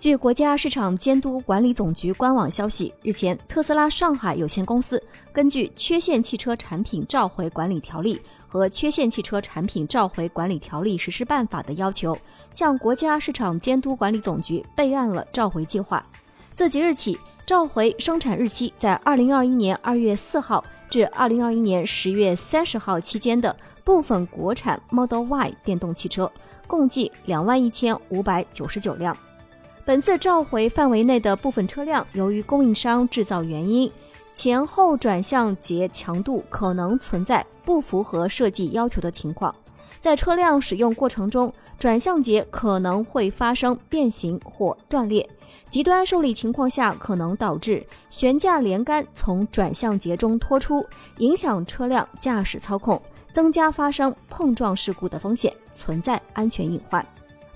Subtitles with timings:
[0.00, 8.16] 据国家市场监督管理总局官网消息，日前，特斯拉上海有限公司根据《缺陷汽车产品召回管理条例》
[8.48, 12.16] 和《缺陷汽车产品召回管理条例实施办法》的要求，
[12.50, 16.02] 向国家市场监督管理总局备案了召回计划。
[16.54, 23.54] 自即日起，召回生产日期在二零二一年二月四号至二零二一年十月三十号期间的
[23.84, 26.32] 部分国产 Model Y 电动汽车，
[26.66, 29.14] 共计两万一千五百九十九辆。
[29.90, 33.90] 本次召回范围内的部分车辆，由于供应商制造原因，
[34.32, 39.52] 前后转向节强度可能存在不符合设计要求的情况，
[39.98, 45.28] 在车辆使用过程中，转向节可能会发生变形或断裂，
[45.68, 50.86] 极端受力情况下可能导致悬架连杆从转向节中脱出，
[51.18, 57.04] 影响车辆驾驶操控，增加发生碰撞事故的风险，存在安全隐患。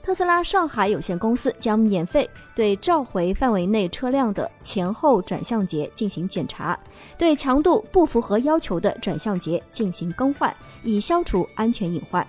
[0.04, 6.78] 特斯拉上海有限公司将免费对召回范围内车辆的前后转向节进行检查，
[7.16, 12.24] 对强度不符合要求的转向节进行更换，以消除安全隐患。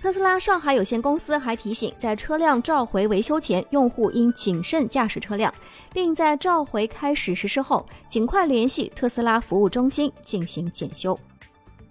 [0.00, 5.54] 特斯拉上海有限公司还提醒，在车辆召回维修前，用户应谨慎驾驶车辆，
[5.92, 11.16] 并在召回开始实施后，尽快联系特斯拉服务中心进行检修。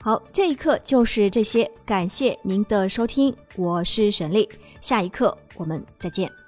[0.03, 4.49] 好，这一刻就是这些，感谢您的收听，我是沈丽，
[4.81, 6.41] 下一刻我们再见。